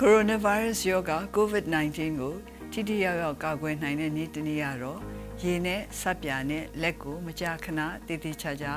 [0.00, 2.34] ကိုရိုနာဗိုင်းရပ်စ်ရောဂါ COVID-19 ကို
[2.72, 5.00] ထိထိရောက်ရောက်ကာကွယ်နိုင်တဲ့နည်းတစ်နည်းကတော့
[5.42, 8.72] ရေနဲ့ဆပ်ပြာနဲ့လက်ကိုမကြာခဏတည်တည်ချာချာ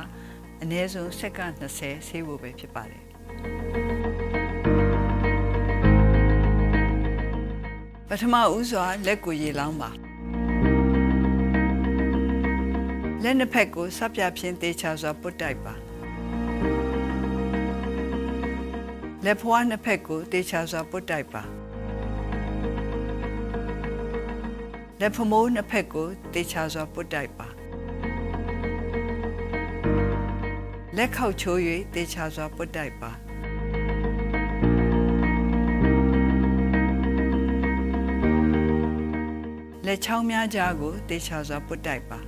[0.62, 3.15] အနည်းဆုံးစက္ကန့်20ဆေးဖို့ပဲဖြစ်ပါတယ်
[8.22, 9.90] ထမဦးစွာလက်ကိုရေလောင်းပါ
[13.24, 15.74] လက်နှစ်ဖက်ကိုဆပ်ပြာဖြင့်တေချာစွာပုတ်တိုက်ပါ
[19.26, 21.44] လက်ဖွားနှစ်ဖက်ကိုတေချာစွာပုတ်တိုက်ပါ
[25.00, 27.48] လက်ဖမိုးနှစ်ဖက်ကိုတေချာစွာပုတ်တိုက်ပါ
[30.98, 31.60] လက်ခောက်ချိုး၍
[31.96, 33.25] တေချာစွာပုတ်တိုက်ပါ
[39.90, 42.20] လက်ချောင်းများကြားကိုတေချာစွာပုတ်တိုက်ပါ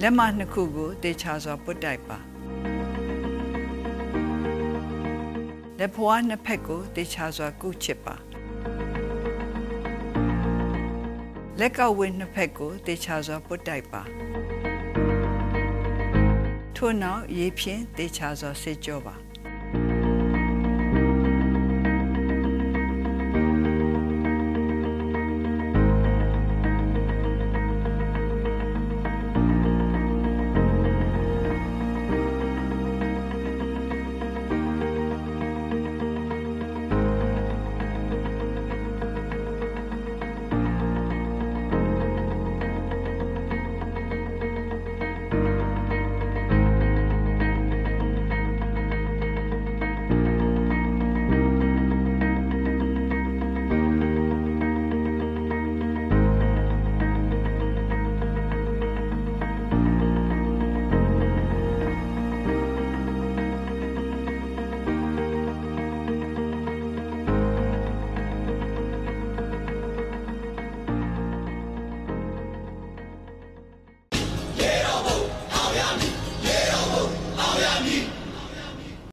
[0.00, 2.18] လက်မနှစ်ခုကိုတေချာစွာပုတ်တိုက်ပါ
[5.78, 8.16] လက်ဖွားနှစ်ဖက်ကိုတေချာစွာကုချစ်ပါ
[11.60, 14.02] လက်ကောက်ဝင်းနှစ်ဖက်ကိုတေချာစွာပုတ်တိုက်ပါ
[16.76, 19.29] ထို့နောက်ရေဖြင့်တေချာစွာဆေးကြောပါ